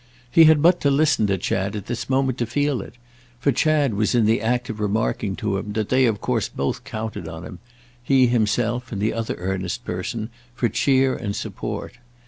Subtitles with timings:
[0.31, 2.95] He had but to listen to Chad at this moment to feel it;
[3.39, 6.83] for Chad was in the act of remarking to him that they of course both
[6.83, 11.99] counted on him—he himself and the other earnest person—for cheer and support.